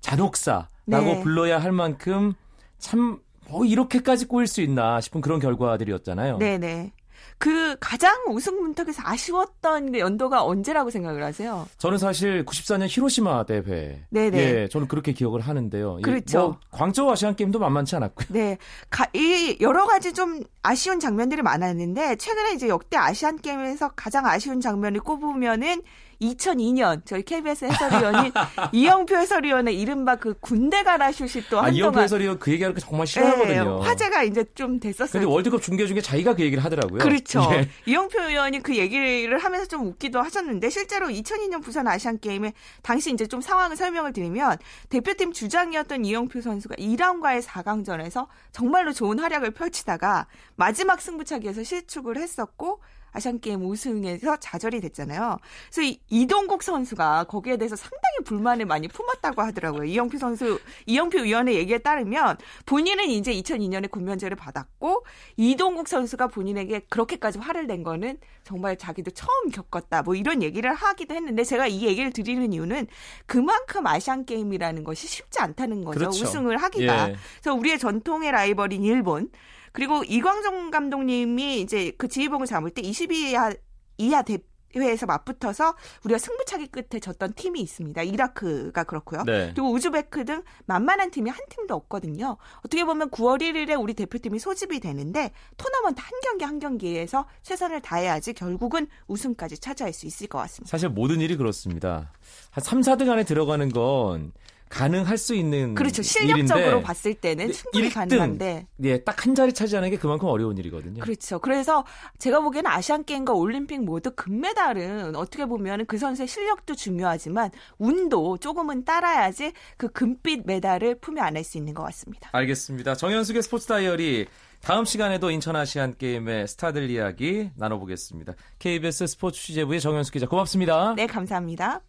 잔혹사라고 0.00 0.68
네. 0.86 1.20
불러야 1.22 1.60
할 1.60 1.72
만큼 1.72 2.34
참 2.78 3.20
뭐 3.52 3.64
이렇게까지 3.64 4.26
꼬일 4.26 4.46
수 4.46 4.62
있나 4.62 5.00
싶은 5.00 5.20
그런 5.20 5.38
결과들이었잖아요. 5.38 6.38
네네. 6.38 6.92
그 7.42 7.74
가장 7.80 8.14
우승 8.28 8.54
문턱에서 8.54 9.02
아쉬웠던 9.04 9.90
그 9.90 9.98
연도가 9.98 10.44
언제라고 10.44 10.90
생각을 10.90 11.24
하세요? 11.24 11.66
저는 11.78 11.98
사실 11.98 12.44
94년 12.44 12.86
히로시마 12.88 13.46
대회. 13.46 14.04
네네. 14.10 14.38
예, 14.38 14.68
저는 14.68 14.86
그렇게 14.86 15.12
기억을 15.12 15.40
하는데요. 15.40 15.98
이 15.98 16.02
그렇죠. 16.02 16.38
뭐 16.38 16.58
광저우 16.70 17.10
아시안 17.10 17.34
게임도 17.34 17.58
만만치 17.58 17.96
않았고요. 17.96 18.28
네. 18.30 18.58
가, 18.90 19.08
이 19.12 19.56
여러 19.60 19.88
가지 19.88 20.12
좀 20.12 20.38
아쉬운 20.62 21.00
장면들이 21.00 21.42
많았는데 21.42 22.14
최근에 22.14 22.52
이제 22.52 22.68
역대 22.68 22.96
아시안 22.96 23.40
게임에서 23.40 23.88
가장 23.96 24.24
아쉬운 24.24 24.60
장면을 24.60 25.00
꼽으면은 25.00 25.82
2002년 26.22 27.04
저희 27.04 27.22
KBS 27.22 27.66
해설위원인 27.66 28.32
이영표 28.72 29.16
해설위원의 29.16 29.78
이른바 29.78 30.16
그 30.16 30.34
군대 30.40 30.82
가라 30.82 31.10
슛이 31.12 31.44
또 31.50 31.58
아, 31.58 31.64
한동안 31.64 31.74
이영표 31.74 32.00
해설위원 32.00 32.38
그 32.38 32.52
얘기하는 32.52 32.74
거 32.74 32.80
정말 32.80 33.06
싫어하거든요. 33.06 33.80
네, 33.80 33.86
화제가 33.86 34.22
이제 34.22 34.44
좀 34.54 34.78
됐었어요. 34.78 35.12
근데 35.12 35.26
월드컵 35.26 35.62
중계 35.62 35.86
중에 35.86 36.00
자기가 36.00 36.34
그 36.34 36.42
얘기를 36.42 36.64
하더라고요. 36.64 36.98
그렇죠. 36.98 37.48
예. 37.52 37.68
이영표 37.86 38.22
의원이 38.22 38.62
그 38.62 38.76
얘기를 38.76 39.36
하면서 39.38 39.66
좀 39.66 39.86
웃기도 39.86 40.20
하셨는데 40.20 40.70
실제로 40.70 41.08
2002년 41.08 41.62
부산 41.62 41.88
아시안 41.88 42.18
게임에 42.20 42.52
당시 42.82 43.12
이제 43.12 43.26
좀 43.26 43.40
상황을 43.40 43.76
설명을 43.76 44.12
드리면 44.12 44.58
대표팀 44.88 45.32
주장이었던 45.32 46.04
이영표 46.04 46.40
선수가 46.40 46.76
이란과의 46.78 47.42
4강전에서 47.42 48.28
정말로 48.52 48.92
좋은 48.92 49.18
활약을 49.18 49.52
펼치다가 49.52 50.26
마지막 50.56 51.00
승부차기에서 51.00 51.64
실축을 51.64 52.16
했었고 52.16 52.80
아시안 53.12 53.40
게임 53.40 53.62
우승에서 53.64 54.38
좌절이 54.38 54.80
됐잖아요. 54.80 55.38
그래서 55.70 55.82
이 55.82 56.00
이동국 56.08 56.62
선수가 56.62 57.24
거기에 57.24 57.56
대해서 57.58 57.76
상당히 57.76 58.24
불만을 58.24 58.66
많이 58.66 58.88
품었다고 58.88 59.42
하더라고요. 59.42 59.84
이영표 59.84 60.18
선수, 60.18 60.58
이영표 60.86 61.20
위원의 61.20 61.54
얘기에 61.56 61.78
따르면 61.78 62.38
본인은 62.66 63.04
이제 63.10 63.32
2002년에 63.32 63.90
군면제를 63.90 64.36
받았고 64.36 65.04
이동국 65.36 65.88
선수가 65.88 66.28
본인에게 66.28 66.80
그렇게까지 66.88 67.38
화를 67.38 67.66
낸 67.66 67.82
거는 67.82 68.18
정말 68.44 68.76
자기도 68.76 69.10
처음 69.10 69.50
겪었다. 69.50 70.02
뭐 70.02 70.14
이런 70.14 70.42
얘기를 70.42 70.72
하기도 70.72 71.14
했는데 71.14 71.44
제가 71.44 71.66
이 71.66 71.82
얘기를 71.82 72.12
드리는 72.12 72.52
이유는 72.52 72.86
그만큼 73.26 73.86
아시안 73.86 74.24
게임이라는 74.24 74.84
것이 74.84 75.06
쉽지 75.06 75.40
않다는 75.40 75.84
거죠. 75.84 75.98
그렇죠. 75.98 76.24
우승을 76.24 76.56
하기가. 76.56 77.10
예. 77.10 77.16
그래서 77.40 77.54
우리의 77.54 77.78
전통의 77.78 78.32
라이벌인 78.32 78.82
일본 78.82 79.30
그리고 79.72 80.04
이광종 80.04 80.70
감독님이 80.70 81.60
이제 81.60 81.92
그 81.96 82.08
지휘봉을 82.08 82.46
잡을 82.46 82.70
때 82.70 82.82
22야 82.82 83.56
이하 83.98 84.22
대 84.22 84.38
회에서 84.76 85.06
맞붙어서 85.06 85.74
우리가 86.04 86.18
승부차기 86.18 86.68
끝에 86.68 87.00
졌던 87.00 87.34
팀이 87.34 87.60
있습니다. 87.60 88.02
이라크가 88.02 88.84
그렇고요. 88.84 89.22
네. 89.24 89.52
그리고 89.54 89.70
우즈베크 89.70 90.24
등 90.24 90.42
만만한 90.66 91.10
팀이 91.10 91.28
한 91.28 91.38
팀도 91.50 91.74
없거든요. 91.74 92.36
어떻게 92.60 92.84
보면 92.84 93.10
9월 93.10 93.40
1일에 93.40 93.80
우리 93.80 93.94
대표팀이 93.94 94.38
소집이 94.38 94.80
되는데 94.80 95.32
토너먼트 95.56 96.00
한 96.00 96.10
경기 96.22 96.44
한 96.44 96.58
경기에서 96.58 97.26
최선을 97.42 97.82
다해야지 97.82 98.32
결국은 98.32 98.86
우승까지 99.08 99.58
차지할 99.58 99.92
수 99.92 100.06
있을 100.06 100.26
것 100.28 100.38
같습니다. 100.38 100.70
사실 100.70 100.88
모든 100.88 101.20
일이 101.20 101.36
그렇습니다. 101.36 102.12
한 102.50 102.64
3, 102.64 102.80
4등 102.80 103.10
안에 103.10 103.24
들어가는 103.24 103.68
건 103.70 104.32
가능할 104.72 105.18
수 105.18 105.34
있는 105.34 105.74
그렇죠. 105.74 106.02
실력적으로 106.02 106.66
일인데 106.66 106.82
봤을 106.82 107.12
때는 107.14 107.48
네, 107.48 107.52
충분히 107.52 107.84
일등. 107.86 107.94
가능한데 108.00 108.66
예, 108.84 109.04
딱 109.04 109.22
한 109.22 109.34
자리 109.36 109.52
차지하는 109.52 109.90
게 109.90 109.98
그만큼 109.98 110.26
어려운 110.28 110.56
일이거든요. 110.58 111.00
그렇죠. 111.00 111.38
그래서 111.38 111.84
제가 112.18 112.40
보기에는 112.40 112.68
아시안 112.68 113.04
게임과 113.04 113.34
올림픽 113.34 113.84
모두 113.84 114.10
금메달은 114.16 115.14
어떻게 115.14 115.44
보면 115.46 115.86
그 115.86 115.98
선수의 115.98 116.26
실력도 116.26 116.74
중요하지만 116.74 117.50
운도 117.78 118.38
조금은 118.38 118.84
따라야지 118.84 119.52
그 119.76 119.88
금빛 119.88 120.42
메달을 120.46 120.96
품에 121.00 121.20
안을 121.20 121.44
수 121.44 121.58
있는 121.58 121.74
것 121.74 121.84
같습니다. 121.84 122.30
알겠습니다. 122.32 122.96
정현숙의 122.96 123.42
스포츠 123.42 123.66
다이어리 123.66 124.26
다음 124.60 124.84
시간에도 124.84 125.30
인천 125.30 125.54
아시안 125.54 125.94
게임의 125.96 126.48
스타들 126.48 126.90
이야기 126.90 127.50
나눠보겠습니다. 127.56 128.32
KBS 128.58 129.06
스포츠 129.06 129.40
취재부의 129.40 129.80
정현숙 129.80 130.14
기자 130.14 130.26
고맙습니다. 130.26 130.94
네, 130.96 131.06
감사합니다. 131.06 131.82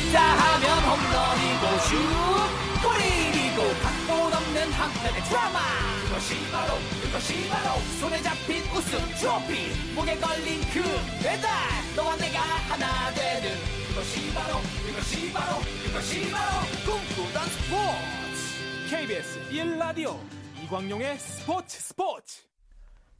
쳤다 0.00 0.20
하면 0.20 0.78
홈런이고 0.78 1.78
슛 1.84 1.96
골인이고 2.82 3.62
각본 3.82 4.32
없는 4.32 4.72
한편의 4.72 5.22
드라마. 5.24 5.58
그것이 6.04 6.50
바로 6.50 6.74
그것이 7.02 7.48
바로 7.48 7.78
손에 8.00 8.22
잡힌 8.22 8.62
우승 8.74 8.98
트로피. 9.18 9.94
목에 9.94 10.16
걸린 10.16 10.60
그 10.72 10.82
배달 11.22 11.50
너와 11.94 12.16
내가 12.16 12.40
하나 12.40 13.12
되는. 13.12 13.50
그것이 13.88 14.32
바로 14.32 14.60
그것이 14.86 15.32
바로 15.32 15.58
그것이 15.84 16.30
바로 16.30 16.66
꿈꾸던 16.86 17.48
스포츠. 17.48 18.90
KBS 18.90 19.50
1라디오 19.50 20.16
이광용의 20.64 21.18
스포츠 21.18 21.80
스포츠. 21.80 22.42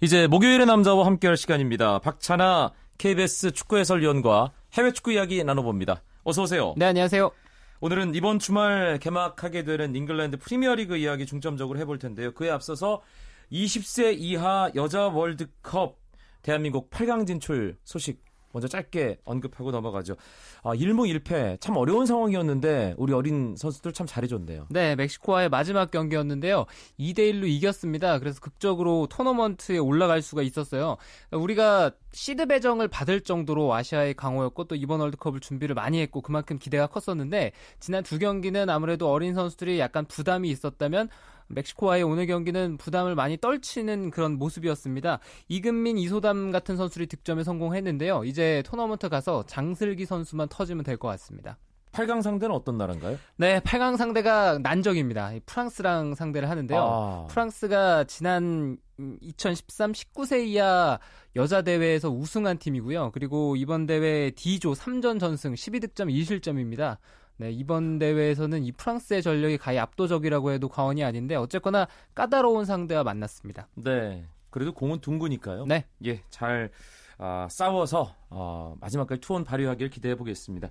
이제 0.00 0.26
목요일의 0.26 0.64
남자와 0.66 1.04
함께할 1.04 1.36
시간입니다. 1.36 1.98
박찬아 1.98 2.72
KBS 2.96 3.52
축구 3.52 3.76
해설위원과 3.76 4.52
해외 4.74 4.92
축구 4.92 5.12
이야기 5.12 5.44
나눠봅니다. 5.44 6.02
어서 6.30 6.42
오세요. 6.42 6.74
네, 6.76 6.84
안녕하세요. 6.84 7.32
오늘은 7.80 8.14
이번 8.14 8.38
주말 8.38 9.00
개막하게 9.00 9.64
되는 9.64 9.96
잉글랜드 9.96 10.36
프리미어리그 10.36 10.96
이야기 10.96 11.26
중점적으로 11.26 11.76
해볼 11.80 11.98
텐데요. 11.98 12.32
그에 12.34 12.48
앞서서 12.50 13.02
20세 13.50 14.14
이하 14.16 14.70
여자 14.76 15.08
월드컵 15.08 15.98
대한민국 16.42 16.88
8강 16.90 17.26
진출 17.26 17.78
소식 17.82 18.22
먼저 18.52 18.68
짧게 18.68 19.18
언급하고 19.24 19.70
넘어가죠. 19.70 20.16
아, 20.62 20.74
1무 20.74 21.20
1패 21.20 21.60
참 21.60 21.76
어려운 21.76 22.06
상황이었는데 22.06 22.94
우리 22.96 23.12
어린 23.12 23.54
선수들 23.56 23.92
참 23.92 24.06
잘해줬네요. 24.06 24.66
네, 24.70 24.96
멕시코와의 24.96 25.48
마지막 25.48 25.90
경기였는데요. 25.90 26.66
2대 26.98 27.32
1로 27.32 27.48
이겼습니다. 27.48 28.18
그래서 28.18 28.40
극적으로 28.40 29.06
토너먼트에 29.10 29.78
올라갈 29.78 30.22
수가 30.22 30.42
있었어요. 30.42 30.96
우리가 31.30 31.92
시드 32.12 32.46
배정을 32.46 32.88
받을 32.88 33.20
정도로 33.20 33.72
아시아의 33.72 34.14
강호였고 34.14 34.64
또 34.64 34.74
이번 34.74 35.00
월드컵을 35.00 35.40
준비를 35.40 35.74
많이 35.74 36.00
했고 36.00 36.20
그만큼 36.20 36.58
기대가 36.58 36.86
컸었는데 36.86 37.52
지난 37.78 38.02
두 38.02 38.18
경기는 38.18 38.68
아무래도 38.68 39.10
어린 39.10 39.34
선수들이 39.34 39.78
약간 39.78 40.04
부담이 40.06 40.50
있었다면 40.50 41.08
멕시코와의 41.50 42.02
오늘 42.02 42.26
경기는 42.26 42.76
부담을 42.76 43.14
많이 43.14 43.36
떨치는 43.36 44.10
그런 44.10 44.38
모습이었습니다. 44.38 45.18
이금민, 45.48 45.98
이소담 45.98 46.50
같은 46.50 46.76
선수들이 46.76 47.06
득점에 47.06 47.44
성공했는데요. 47.44 48.24
이제 48.24 48.62
토너먼트 48.66 49.08
가서 49.08 49.44
장슬기 49.46 50.06
선수만 50.06 50.48
터지면 50.48 50.84
될 50.84 50.96
것 50.96 51.08
같습니다. 51.08 51.58
8강 51.92 52.22
상대는 52.22 52.54
어떤 52.54 52.78
나라인가요? 52.78 53.18
네, 53.36 53.58
8강 53.60 53.96
상대가 53.96 54.58
난적입니다. 54.58 55.32
프랑스랑 55.44 56.14
상대를 56.14 56.48
하는데요. 56.48 56.78
아. 56.80 57.26
프랑스가 57.28 58.04
지난 58.04 58.76
2013 59.20 59.90
19세 59.92 60.46
이하 60.46 61.00
여자 61.34 61.62
대회에서 61.62 62.08
우승한 62.10 62.58
팀이고요. 62.58 63.10
그리고 63.12 63.56
이번 63.56 63.86
대회 63.86 64.30
D조 64.30 64.72
3전 64.72 65.18
전승 65.18 65.54
12득점 65.54 66.12
2실점입니다. 66.14 66.98
네, 67.40 67.50
이번 67.50 67.98
대회에서는 67.98 68.64
이 68.64 68.72
프랑스의 68.72 69.22
전력이 69.22 69.56
가히 69.56 69.78
압도적이라고 69.78 70.52
해도 70.52 70.68
과언이 70.68 71.02
아닌데 71.02 71.36
어쨌거나 71.36 71.88
까다로운 72.14 72.66
상대와 72.66 73.02
만났습니다. 73.02 73.66
네. 73.76 74.26
그래도 74.50 74.74
공은 74.74 75.00
둥그니까요. 75.00 75.64
네. 75.64 75.86
예, 76.04 76.20
잘 76.28 76.70
아, 77.16 77.48
싸워서 77.50 78.14
어, 78.28 78.74
마지막까지 78.82 79.22
투혼 79.22 79.44
발휘하길 79.44 79.88
기대해 79.88 80.16
보겠습니다. 80.16 80.68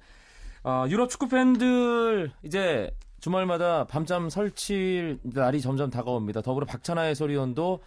아, 0.61 0.85
유럽 0.89 1.09
축구 1.09 1.27
팬들 1.27 2.31
이제 2.43 2.91
주말마다 3.19 3.85
밤잠 3.85 4.29
설치 4.29 5.17
날이 5.23 5.61
점점 5.61 5.89
다가옵니다. 5.89 6.41
더불어 6.41 6.67
박찬하 6.67 7.01
해설위원도 7.01 7.81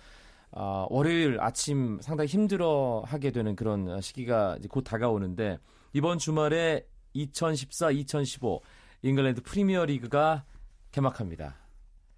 아, 0.50 0.88
월요일 0.90 1.38
아침 1.38 2.00
상당히 2.00 2.26
힘들어 2.26 3.04
하게 3.06 3.30
되는 3.30 3.54
그런 3.54 4.00
시기가 4.00 4.58
곧 4.68 4.80
다가오는데 4.82 5.58
이번 5.92 6.18
주말에 6.18 6.84
2014-2015 7.14 8.60
잉글랜드 9.02 9.42
프리미어 9.42 9.84
리그가 9.84 10.44
개막합니다. 10.92 11.56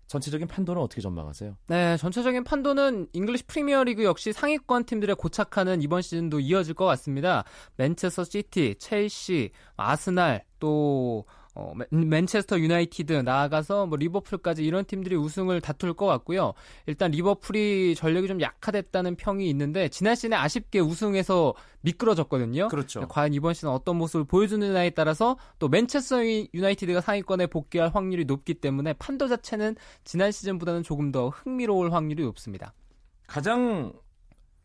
전체적인 0.06 0.46
판도는 0.46 0.80
어떻게 0.80 1.00
전망하세요? 1.00 1.56
네, 1.66 1.96
전체적인 1.96 2.44
판도는 2.44 3.08
잉글리시 3.12 3.44
프리미어리그 3.44 4.04
역시 4.04 4.32
상위권 4.32 4.84
팀들의 4.84 5.16
고착화는 5.16 5.82
이번 5.82 6.02
시즌도 6.02 6.40
이어질 6.40 6.74
것 6.74 6.84
같습니다. 6.84 7.44
맨체스터 7.76 8.24
시티, 8.24 8.76
첼시, 8.78 9.50
아스날 9.76 10.44
또 10.60 11.24
어, 11.56 11.72
맨체스터 11.90 12.58
유나이티드 12.58 13.12
나아가서 13.12 13.86
뭐 13.86 13.96
리버풀까지 13.96 14.64
이런 14.64 14.84
팀들이 14.84 15.14
우승을 15.14 15.60
다툴 15.60 15.94
것 15.94 16.06
같고요. 16.06 16.52
일단 16.86 17.12
리버풀이 17.12 17.94
전력이 17.94 18.26
좀 18.26 18.40
약화됐다는 18.40 19.14
평이 19.14 19.48
있는데 19.50 19.88
지난 19.88 20.16
시즌에 20.16 20.34
아쉽게 20.36 20.80
우승에서 20.80 21.54
미끄러졌거든요. 21.82 22.68
그렇죠. 22.68 23.06
과연 23.08 23.34
이번 23.34 23.54
시즌 23.54 23.68
어떤 23.68 23.96
모습을 23.96 24.24
보여주느냐에 24.24 24.90
따라서 24.90 25.36
또 25.58 25.68
맨체스터 25.68 26.24
유나이티드가 26.52 27.00
상위권에 27.00 27.46
복귀할 27.46 27.90
확률이 27.94 28.24
높기 28.24 28.54
때문에 28.54 28.94
판도 28.94 29.28
자체는 29.28 29.76
지난 30.02 30.32
시즌보다는 30.32 30.82
조금 30.82 31.12
더 31.12 31.28
흥미로울 31.28 31.92
확률이 31.92 32.24
높습니다. 32.24 32.74
가장 33.26 33.92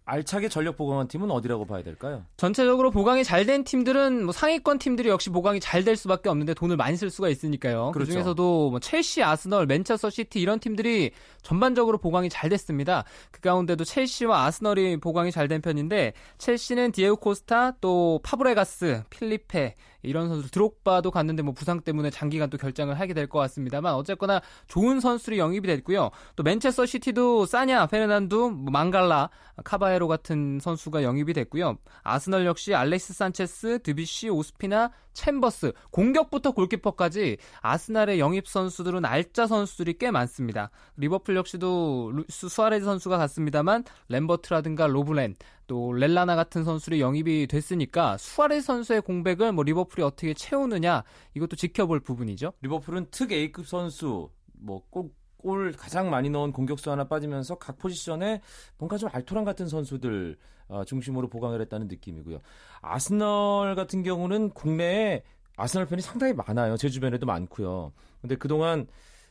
알차게 0.09 0.49
전력 0.49 0.75
보강한 0.75 1.07
팀은 1.07 1.29
어디라고 1.29 1.65
봐야 1.65 1.83
될까요? 1.83 2.23
전체적으로 2.37 2.89
보강이 2.91 3.23
잘 3.23 3.45
된 3.45 3.63
팀들은 3.63 4.25
뭐 4.25 4.31
상위권 4.33 4.79
팀들이 4.79 5.09
역시 5.09 5.29
보강이 5.29 5.59
잘 5.59 5.83
될 5.83 5.95
수밖에 5.95 6.29
없는데 6.29 6.53
돈을 6.53 6.75
많이 6.77 6.97
쓸 6.97 7.09
수가 7.09 7.29
있으니까요. 7.29 7.91
그렇죠. 7.91 8.07
그 8.07 8.11
중에서도 8.11 8.69
뭐 8.71 8.79
첼시, 8.79 9.23
아스널, 9.23 9.65
맨체스터 9.65 10.09
시티 10.09 10.39
이런 10.41 10.59
팀들이 10.59 11.11
전반적으로 11.41 11.97
보강이 11.97 12.29
잘 12.29 12.49
됐습니다. 12.49 13.05
그 13.31 13.39
가운데도 13.41 13.83
첼시와 13.85 14.45
아스널이 14.45 14.97
보강이 14.97 15.31
잘 15.31 15.47
된 15.47 15.61
편인데 15.61 16.13
첼시는 16.37 16.91
디에고 16.91 17.15
코스타 17.15 17.71
또 17.81 18.19
파브레가스, 18.23 19.03
필리페 19.09 19.75
이런 20.01 20.29
선수 20.29 20.49
드록바도 20.51 21.11
갔는데 21.11 21.43
뭐 21.43 21.53
부상 21.53 21.81
때문에 21.81 22.09
장기간 22.09 22.49
또 22.49 22.57
결장을 22.57 22.97
하게 22.99 23.13
될 23.13 23.29
것 23.29 23.39
같습니다만 23.39 23.93
어쨌거나 23.93 24.41
좋은 24.67 24.99
선수들이 24.99 25.37
영입이 25.37 25.67
됐고요. 25.67 26.09
또 26.35 26.43
맨체스터 26.43 26.85
시티도 26.85 27.45
사냐, 27.45 27.85
페르난두, 27.87 28.49
뭐 28.49 28.71
망갈라, 28.71 29.29
카바에로 29.63 30.07
같은 30.07 30.59
선수가 30.59 31.03
영입이 31.03 31.33
됐고요. 31.33 31.77
아스널 32.01 32.45
역시 32.45 32.73
알렉스 32.73 33.13
산체스, 33.13 33.79
드뷔시, 33.83 34.29
오스피나, 34.29 34.91
챔버스, 35.13 35.73
공격부터 35.91 36.51
골키퍼까지 36.51 37.37
아스날의 37.61 38.19
영입 38.19 38.47
선수들은 38.47 39.05
알짜 39.05 39.47
선수들이 39.47 39.97
꽤 39.97 40.11
많습니다. 40.11 40.71
리버풀 40.97 41.35
역시도 41.35 42.23
수아레즈 42.29 42.85
선수가 42.85 43.17
갔습니다만 43.17 43.83
램버트라든가 44.07 44.87
로브렌, 44.87 45.35
또 45.69 45.93
랄라나 45.93 46.35
같은 46.35 46.63
선수들이 46.63 46.99
영입이 46.99 47.45
됐으니까 47.45 48.17
수아레즈 48.17 48.65
선수의 48.65 49.01
공백을 49.03 49.51
뭐 49.51 49.63
리버풀이 49.63 50.01
어떻게 50.01 50.33
채우느냐 50.33 51.03
이것도 51.35 51.55
지켜볼 51.55 51.99
부분이죠. 51.99 52.53
리버풀은 52.61 53.07
특 53.11 53.31
A급 53.31 53.67
선수 53.67 54.29
뭐 54.53 54.84
꼭 54.84 55.15
골 55.37 55.71
가장 55.71 56.09
많이 56.09 56.29
넣은 56.31 56.51
공격수 56.51 56.91
하나 56.91 57.07
빠지면서 57.07 57.55
각 57.59 57.77
포지션에 57.77 58.41
뭔가 58.79 58.97
좀 58.97 59.09
알토란 59.13 59.45
같은 59.45 59.67
선수들 59.67 60.37
어, 60.69 60.83
중심으로 60.85 61.29
보강을 61.29 61.61
했다는 61.61 61.87
느낌이고요. 61.87 62.39
아스널 62.81 63.75
같은 63.75 64.01
경우는 64.01 64.49
국내에 64.49 65.21
아스널 65.55 65.85
팬이 65.85 66.01
상당히 66.01 66.33
많아요. 66.33 66.77
제 66.77 66.89
주변에도 66.89 67.27
많고요. 67.27 67.93
근데 68.21 68.35
그동안 68.35 68.87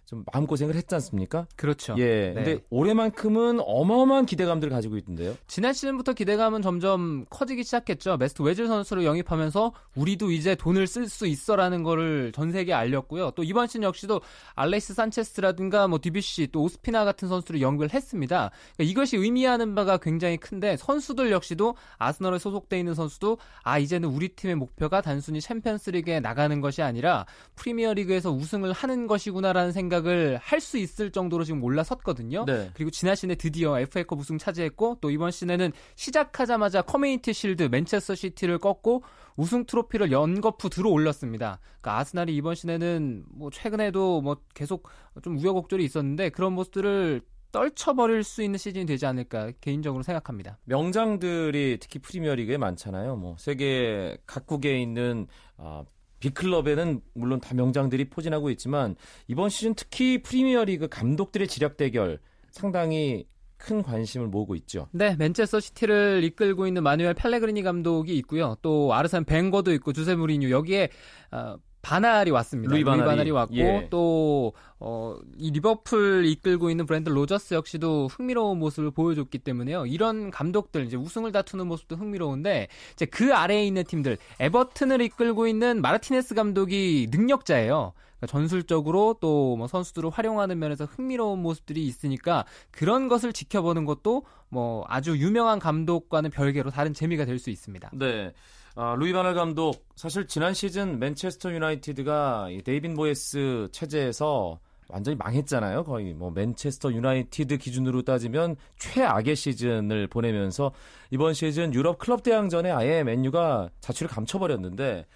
좀 0.08 0.24
마음고생을 0.32 0.74
했지 0.74 0.94
않습니까? 0.94 1.46
그렇죠. 1.54 1.94
예. 1.98 2.32
네. 2.32 2.32
근데 2.32 2.64
올해만큼은 2.70 3.60
어마어마한 3.60 4.24
기대감들을 4.24 4.72
가지고 4.72 4.96
있던데요. 4.96 5.36
지난 5.46 5.74
시즌부터 5.74 6.14
기대감은 6.14 6.62
점점 6.62 7.26
커지기 7.28 7.62
시작했죠. 7.62 8.16
메수트 8.16 8.40
외질 8.40 8.68
선수를 8.68 9.04
영입하면서 9.04 9.74
우리도 9.96 10.30
이제 10.30 10.54
돈을 10.54 10.86
쓸 10.86 11.10
수 11.10 11.26
있어라는 11.26 11.82
거를 11.82 12.32
전 12.32 12.52
세계에 12.52 12.74
알렸고요. 12.74 13.32
또 13.32 13.42
이번 13.42 13.66
시즌 13.66 13.82
역시도 13.82 14.22
알렉스 14.54 14.94
산체스라든가 14.94 15.88
뭐 15.88 15.98
드뷔시 16.00 16.48
또 16.52 16.62
오스피나 16.62 17.04
같은 17.04 17.28
선수를 17.28 17.60
영입을 17.60 17.92
했습니다. 17.92 18.50
그러니까 18.76 18.90
이것이 18.90 19.18
의미하는 19.18 19.74
바가 19.74 19.98
굉장히 19.98 20.38
큰데 20.38 20.78
선수들 20.78 21.30
역시도 21.30 21.74
아스널에 21.98 22.38
소속돼 22.38 22.78
있는 22.78 22.94
선수도 22.94 23.36
아 23.62 23.78
이제는 23.78 24.08
우리 24.08 24.30
팀의 24.30 24.54
목표가 24.56 25.02
단순히 25.02 25.42
챔피언스리그에 25.42 26.20
나가는 26.20 26.58
것이 26.62 26.80
아니라 26.80 27.26
프리미어리그에서 27.56 28.32
우승을 28.32 28.72
하는 28.72 29.06
것이구나라는 29.06 29.72
생각을 29.72 30.38
할 30.42 30.60
수 30.60 30.78
있을 30.78 31.10
정도로 31.10 31.44
지금 31.44 31.62
올라섰거든요. 31.62 32.44
네. 32.44 32.70
그리고 32.74 32.90
지난 32.90 33.14
시즌에 33.14 33.34
드디어 33.34 33.78
FA컵 33.80 34.18
우승 34.18 34.38
차지했고 34.38 34.98
또 35.00 35.10
이번 35.10 35.30
시즌에는 35.30 35.72
시작하자마자 35.94 36.82
커뮤니티 36.82 37.32
실드 37.32 37.64
맨체스터 37.64 38.14
시티를 38.14 38.58
꺾고 38.58 39.02
우승 39.36 39.64
트로피를 39.64 40.10
연거푸 40.12 40.68
들어 40.68 40.90
올렸습니다. 40.90 41.60
그러니까 41.80 42.00
아스날이 42.00 42.34
이번 42.36 42.54
시즌에는 42.54 43.24
뭐 43.30 43.50
최근에도 43.50 44.20
뭐 44.20 44.36
계속 44.54 44.88
좀 45.22 45.38
우여곡절이 45.38 45.84
있었는데 45.84 46.30
그런 46.30 46.52
모습들을 46.54 47.22
떨쳐버릴 47.50 48.24
수 48.24 48.42
있는 48.42 48.58
시즌이 48.58 48.84
되지 48.84 49.06
않을까 49.06 49.52
개인적으로 49.60 50.02
생각합니다. 50.02 50.58
명장들이 50.64 51.78
특히 51.80 51.98
프리미어리그에 51.98 52.58
많잖아요. 52.58 53.16
뭐 53.16 53.36
세계 53.38 54.18
각국에 54.26 54.78
있는 54.80 55.26
아, 55.56 55.82
빅클럽에는 56.20 57.00
물론 57.14 57.40
다 57.40 57.54
명장들이 57.54 58.10
포진하고 58.10 58.50
있지만 58.50 58.96
이번 59.26 59.48
시즌 59.50 59.74
특히 59.74 60.22
프리미어리그 60.22 60.88
감독들의 60.88 61.48
지략 61.48 61.76
대결 61.76 62.18
상당히 62.50 63.26
큰 63.58 63.82
관심을 63.82 64.28
모으고 64.28 64.54
있죠. 64.54 64.88
네, 64.92 65.16
맨체스터 65.16 65.60
시티를 65.60 66.22
이끌고 66.24 66.66
있는 66.66 66.82
마누엘 66.82 67.14
펠레그리니 67.14 67.62
감독이 67.62 68.16
있고요. 68.18 68.56
또 68.62 68.94
아르센 68.94 69.24
벵거도 69.24 69.72
있고 69.74 69.92
주세 69.92 70.14
무리뉴 70.14 70.50
여기에 70.50 70.88
어, 71.32 71.56
반 71.88 72.06
할이 72.06 72.30
왔습니다. 72.30 72.74
루이 72.74 72.84
반 72.84 73.02
할이. 73.02 73.30
왔고 73.30 73.56
예. 73.56 73.86
또 73.90 74.52
어, 74.78 75.16
이 75.38 75.50
리버풀 75.50 76.24
이끌고 76.26 76.70
있는 76.70 76.84
브랜든 76.86 77.08
로저스 77.08 77.54
역시도 77.54 78.08
흥미로운 78.08 78.58
모습을 78.58 78.90
보여줬기 78.90 79.38
때문에요. 79.38 79.86
이런 79.86 80.30
감독들 80.30 80.84
이제 80.84 80.96
우승을 80.96 81.32
다투는 81.32 81.66
모습도 81.66 81.96
흥미로운데 81.96 82.68
이제 82.92 83.06
그 83.06 83.34
아래에 83.34 83.64
있는 83.66 83.84
팀들 83.84 84.18
에버튼을 84.38 85.00
이끌고 85.00 85.46
있는 85.46 85.80
마르티네스 85.80 86.34
감독이 86.34 87.08
능력자예요. 87.10 87.92
그러니까 88.18 88.26
전술적으로 88.26 89.16
또 89.20 89.56
뭐 89.56 89.66
선수들을 89.66 90.10
활용하는 90.10 90.58
면에서 90.58 90.84
흥미로운 90.84 91.40
모습들이 91.40 91.84
있으니까 91.86 92.44
그런 92.70 93.08
것을 93.08 93.32
지켜보는 93.32 93.84
것도 93.86 94.24
뭐 94.50 94.84
아주 94.88 95.16
유명한 95.16 95.58
감독과는 95.58 96.30
별개로 96.30 96.70
다른 96.70 96.92
재미가 96.92 97.24
될 97.24 97.38
수 97.38 97.50
있습니다. 97.50 97.90
네. 97.94 98.32
아, 98.80 98.94
루이 98.94 99.12
반 99.12 99.23
할 99.23 99.34
감독 99.34 99.88
사실 99.96 100.28
지난 100.28 100.54
시즌 100.54 101.00
맨체스터 101.00 101.52
유나이티드가 101.52 102.50
이 102.50 102.62
데이비드 102.62 102.94
모예스 102.94 103.70
체제에서 103.72 104.60
완전히 104.88 105.16
망했잖아요. 105.16 105.82
거의 105.82 106.14
뭐 106.14 106.30
맨체스터 106.30 106.92
유나이티드 106.92 107.58
기준으로 107.58 108.02
따지면 108.02 108.54
최악의 108.76 109.34
시즌을 109.34 110.06
보내면서 110.06 110.70
이번 111.10 111.34
시즌 111.34 111.74
유럽 111.74 111.98
클럽 111.98 112.22
대항전에 112.22 112.70
아예 112.70 113.02
맨유가 113.02 113.68
자취를 113.80 114.08
감춰버렸는데 114.08 115.06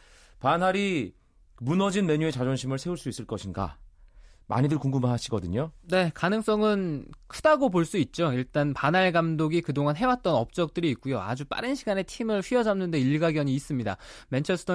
반할이 0.41 1.15
무너진 1.61 2.07
맨유의 2.07 2.33
자존심을 2.33 2.81
세울 2.81 2.97
수 2.97 3.09
있을 3.09 3.27
것인가? 3.27 3.77
많이들 4.53 4.79
궁금하시거든요. 4.79 5.71
네, 5.89 6.11
가능성은 6.15 7.07
크다고 7.27 7.71
볼 7.71 7.83
수 7.85 7.99
있죠. 7.99 8.33
일단 8.33 8.75
바날 8.75 9.11
감독이 9.13 9.61
그동안 9.61 9.97
해왔던 9.97 10.35
업적들이 10.35 10.89
있고요. 10.91 11.21
아주 11.21 11.45
빠른 11.45 11.75
시간에 11.75 12.03
팀을 12.03 12.43
휘어잡는 12.43 12.91
데 12.91 13.01
일가견이 13.01 13.53
있습니다. 13.55 13.97
맨체스터 14.29 14.75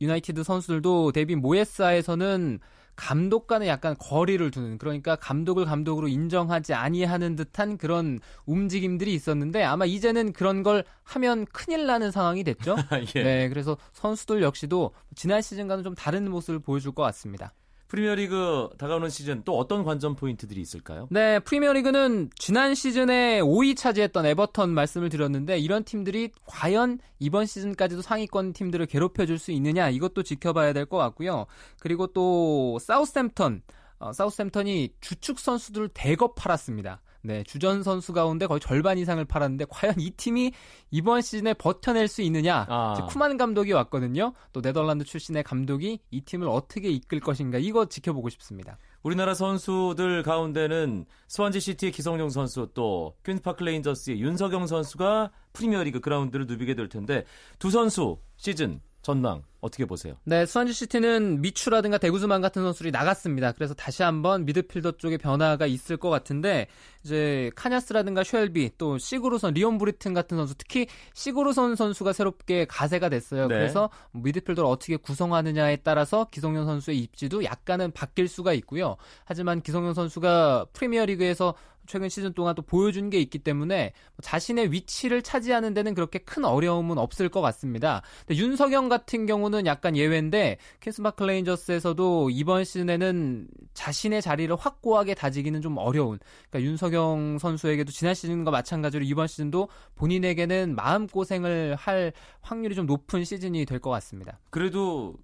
유나이티드 0.00 0.42
선수들도 0.42 1.12
데빈 1.12 1.40
모예스아에서는 1.40 2.58
감독과는 2.96 3.68
약간 3.68 3.94
거리를 3.96 4.50
두는 4.50 4.76
그러니까 4.78 5.14
감독을 5.14 5.64
감독으로 5.66 6.08
인정하지 6.08 6.74
아니하는 6.74 7.36
듯한 7.36 7.78
그런 7.78 8.18
움직임들이 8.44 9.14
있었는데 9.14 9.62
아마 9.62 9.86
이제는 9.86 10.32
그런 10.32 10.64
걸 10.64 10.84
하면 11.04 11.46
큰일 11.52 11.86
나는 11.86 12.10
상황이 12.10 12.42
됐죠. 12.42 12.74
예. 13.14 13.22
네, 13.22 13.48
그래서 13.48 13.76
선수들 13.92 14.42
역시도 14.42 14.92
지난 15.14 15.40
시즌과는 15.40 15.84
좀 15.84 15.94
다른 15.94 16.28
모습을 16.28 16.58
보여줄 16.58 16.92
것 16.92 17.04
같습니다. 17.04 17.52
프리미어리그 17.88 18.68
다가오는 18.78 19.08
시즌 19.08 19.42
또 19.44 19.56
어떤 19.58 19.82
관전 19.82 20.14
포인트들이 20.16 20.60
있을까요? 20.60 21.08
네, 21.10 21.38
프리미어리그는 21.40 22.30
지난 22.36 22.74
시즌에 22.74 23.40
5위 23.40 23.76
차지했던 23.76 24.26
에버턴 24.26 24.70
말씀을 24.70 25.08
드렸는데 25.08 25.58
이런 25.58 25.84
팀들이 25.84 26.30
과연 26.44 26.98
이번 27.18 27.46
시즌까지도 27.46 28.02
상위권 28.02 28.52
팀들을 28.52 28.84
괴롭혀 28.86 29.24
줄 29.26 29.38
수 29.38 29.52
있느냐 29.52 29.88
이것도 29.88 30.22
지켜봐야 30.22 30.72
될 30.72 30.84
것 30.86 30.96
같고요. 30.98 31.46
그리고 31.80 32.06
또 32.08 32.78
사우스햄턴, 32.80 33.62
어, 33.98 34.12
사우스햄턴이 34.12 34.90
주축 35.00 35.38
선수들을 35.38 35.88
대거 35.94 36.34
팔았습니다. 36.34 37.00
네, 37.22 37.42
주전 37.44 37.82
선수 37.82 38.12
가운데 38.12 38.46
거의 38.46 38.60
절반 38.60 38.98
이상을 38.98 39.24
팔았는데 39.24 39.66
과연 39.68 39.96
이 39.98 40.10
팀이 40.10 40.52
이번 40.90 41.20
시즌에 41.20 41.54
버텨낼 41.54 42.08
수 42.08 42.22
있느냐? 42.22 42.66
아. 42.68 42.94
쿠만 43.08 43.36
감독이 43.36 43.72
왔거든요. 43.72 44.32
또 44.52 44.62
네덜란드 44.62 45.04
출신의 45.04 45.42
감독이 45.42 46.00
이 46.10 46.20
팀을 46.20 46.48
어떻게 46.48 46.88
이끌 46.90 47.20
것인가 47.20 47.58
이거 47.58 47.86
지켜보고 47.86 48.28
싶습니다. 48.30 48.78
우리나라 49.02 49.34
선수들 49.34 50.22
가운데는 50.22 51.06
스완지 51.28 51.60
시티의 51.60 51.92
기성용 51.92 52.30
선수 52.30 52.68
또 52.74 53.14
퀸스 53.24 53.42
파크 53.42 53.62
레인저스의 53.62 54.20
윤석영 54.20 54.66
선수가 54.66 55.30
프리미어리그 55.52 56.00
그라운드를 56.00 56.46
누비게 56.46 56.74
될 56.74 56.88
텐데 56.88 57.24
두 57.58 57.70
선수 57.70 58.18
시즌 58.36 58.80
전망 59.08 59.42
어떻게 59.62 59.86
보세요? 59.86 60.16
네, 60.24 60.44
스완지 60.44 60.74
시티는 60.74 61.40
미추라든가 61.40 61.96
데 61.96 62.05
구즈만 62.05 62.42
같은 62.42 62.62
선수들이 62.62 62.90
나갔습니다. 62.90 63.52
그래서 63.52 63.72
다시 63.72 64.02
한번 64.02 64.44
미드필더 64.44 64.98
쪽에 64.98 65.16
변화가 65.16 65.64
있을 65.64 65.96
것 65.96 66.10
같은데 66.10 66.66
이제 67.04 67.50
카냐스라든가 67.56 68.22
쉘비 68.22 68.72
또 68.76 68.98
시구르드손, 68.98 69.54
리온 69.54 69.78
브리튼 69.78 70.12
같은 70.12 70.36
선수 70.36 70.54
특히 70.58 70.88
시구르드손 71.14 71.74
선수가 71.74 72.12
새롭게 72.12 72.66
가세가 72.66 73.08
됐어요. 73.08 73.48
네. 73.48 73.54
그래서 73.54 73.88
미드필더를 74.12 74.68
어떻게 74.68 74.98
구성하느냐에 74.98 75.76
따라서 75.76 76.26
기성용 76.30 76.66
선수의 76.66 76.98
입지도 76.98 77.44
약간은 77.44 77.92
바뀔 77.92 78.28
수가 78.28 78.52
있고요. 78.52 78.96
하지만 79.24 79.62
기성용 79.62 79.94
선수가 79.94 80.66
프리미어리그에서 80.74 81.54
최근 81.88 82.08
시즌 82.08 82.32
동안 82.34 82.54
또 82.54 82.62
보여준 82.62 83.08
게 83.10 83.18
있기 83.18 83.38
때문에 83.38 83.92
자신의 84.22 84.70
위치를 84.72 85.22
차지하는 85.22 85.72
데는 85.74 85.94
그렇게 85.94 86.18
큰 86.18 86.44
어려움은 86.44 86.98
없을 86.98 87.28
것 87.30 87.40
같습니다. 87.40 88.02
근데 88.26 88.40
윤석영 88.40 88.88
같은 88.88 89.26
경우는 89.26 89.66
약간 89.66 89.96
예외인데 89.96 90.58
퀸스파크 90.80 91.24
레인저스에서도 91.24 92.30
이번 92.30 92.64
시즌에는 92.64 93.48
자신의 93.72 94.20
자리를 94.22 94.54
확고하게 94.54 95.14
다지기는 95.14 95.62
좀 95.62 95.78
어려운 95.78 96.18
그러니까 96.50 96.70
윤석영 96.70 97.38
선수에게도 97.38 97.90
지난 97.90 98.14
시즌과 98.14 98.50
마찬가지로 98.50 99.02
이번 99.04 99.26
시즌도 99.26 99.68
본인에게는 99.94 100.74
마음고생을 100.76 101.74
할 101.74 102.12
확률이 102.42 102.74
좀 102.74 102.84
높은 102.86 103.24
시즌이 103.24 103.64
될 103.64 103.78
것 103.78 103.90
같습니다. 103.90 104.40
그래도 104.50 105.14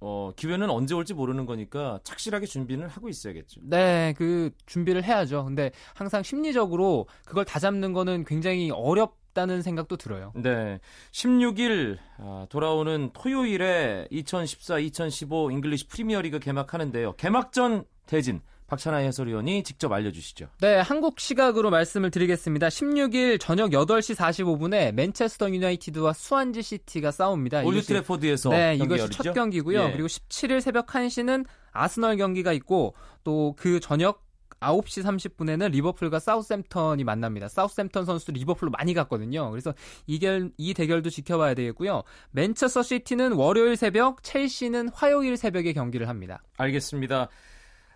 어, 0.00 0.32
기회는 0.36 0.70
언제 0.70 0.94
올지 0.94 1.14
모르는 1.14 1.46
거니까 1.46 2.00
착실하게 2.04 2.46
준비는 2.46 2.88
하고 2.88 3.08
있어야겠죠. 3.08 3.60
네, 3.64 4.14
그 4.16 4.50
준비를 4.66 5.02
해야죠. 5.04 5.44
근데 5.44 5.70
항상 5.94 6.22
심리적으로 6.22 7.06
그걸 7.24 7.44
다잡는 7.44 7.92
거는 7.92 8.24
굉장히 8.24 8.70
어렵다는 8.70 9.62
생각도 9.62 9.96
들어요. 9.96 10.32
네. 10.36 10.78
16일 11.12 11.98
아, 12.18 12.46
돌아오는 12.50 13.10
토요일에 13.12 14.08
2014-2015 14.12 15.52
잉글리시 15.52 15.88
프리미어리그 15.88 16.38
개막하는데요. 16.38 17.12
개막전 17.16 17.84
대진 18.06 18.40
박찬하 18.66 18.98
해설위원이 18.98 19.62
직접 19.62 19.92
알려주시죠. 19.92 20.48
네, 20.60 20.76
한국 20.76 21.20
시각으로 21.20 21.70
말씀을 21.70 22.10
드리겠습니다. 22.10 22.68
16일 22.68 23.38
저녁 23.40 23.70
8시 23.70 24.14
45분에 24.16 24.92
맨체스터 24.92 25.50
유나이티드와 25.50 26.12
스완지 26.12 26.62
시티가 26.62 27.10
싸웁니다. 27.10 27.62
올드 27.62 27.82
트래포드에서 27.82 28.50
네, 28.50 28.74
이것이 28.76 29.00
열리죠? 29.02 29.22
첫 29.22 29.32
경기고요. 29.32 29.80
예. 29.84 29.92
그리고 29.92 30.08
17일 30.08 30.60
새벽 30.60 30.86
1시는 30.86 31.44
아스널 31.72 32.16
경기가 32.16 32.52
있고 32.52 32.94
또 33.22 33.54
그 33.56 33.80
저녁 33.80 34.22
9시 34.60 35.02
30분에는 35.04 35.70
리버풀과 35.72 36.18
사우스햄턴이 36.18 37.04
만납니다. 37.04 37.48
사우스햄턴 37.48 38.04
선수도 38.06 38.32
리버풀로 38.32 38.70
많이 38.70 38.94
갔거든요. 38.94 39.50
그래서 39.50 39.74
이, 40.06 40.18
결, 40.18 40.50
이 40.56 40.72
대결도 40.74 41.10
지켜봐야 41.10 41.54
되겠고요. 41.54 42.02
맨체스터 42.30 42.82
시티는 42.82 43.32
월요일 43.32 43.76
새벽, 43.76 44.22
첼시는 44.22 44.88
화요일 44.90 45.36
새벽에 45.36 45.72
경기를 45.72 46.08
합니다. 46.08 46.42
알겠습니다. 46.56 47.28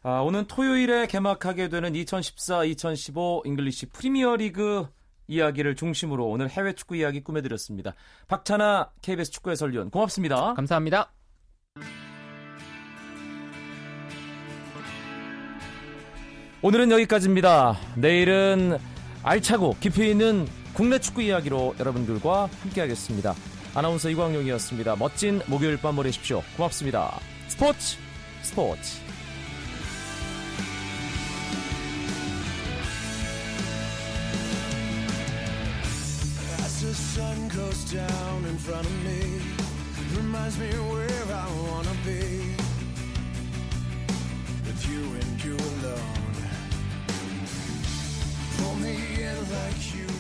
아, 0.03 0.21
오는 0.21 0.47
토요일에 0.47 1.07
개막하게 1.07 1.69
되는 1.69 1.93
2014-2015 1.93 3.47
잉글리시 3.47 3.87
프리미어리그 3.87 4.87
이야기를 5.27 5.77
중심으로 5.77 6.27
오늘 6.27 6.49
해외 6.49 6.73
축구 6.73 6.97
이야기 6.97 7.23
꾸며드렸습니다. 7.23 7.95
박찬하 8.29 8.91
KBS 9.03 9.31
축구 9.31 9.51
해설위원 9.51 9.91
고맙습니다. 9.91 10.55
감사합니다. 10.55 11.13
오늘은 16.63 16.91
여기까지입니다. 16.91 17.79
내일은 17.97 18.79
알차고 19.23 19.77
깊이 19.81 20.11
있는 20.11 20.47
국내 20.73 20.99
축구 20.99 21.23
이야기로 21.23 21.77
여러분들과 21.79 22.49
함께하겠습니다. 22.63 23.35
아나운서 23.75 24.09
이광용이었습니다. 24.11 24.97
멋진 24.97 25.41
목요일 25.47 25.81
밤 25.81 25.95
보내십시오. 25.95 26.43
고맙습니다. 26.57 27.21
스포츠 27.49 27.99
스포츠 28.43 29.08
goes 37.69 37.93
down 37.93 38.45
in 38.47 38.57
front 38.57 38.87
of 38.87 39.05
me, 39.05 39.41
reminds 40.17 40.59
me 40.59 40.71
where 40.91 41.25
I 41.45 41.47
wanna 41.67 41.97
be. 42.03 42.55
With 44.65 44.89
you 44.91 45.03
and 45.21 45.45
you 45.45 45.57
alone. 45.73 46.35
Pull 48.57 48.75
me 48.77 48.97
in 49.23 49.39
like 49.53 49.95
you. 49.95 50.18